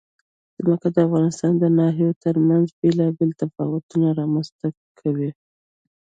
[0.63, 4.67] ځمکه د افغانستان د ناحیو ترمنځ بېلابېل تفاوتونه رامنځ ته
[4.99, 5.29] کوي.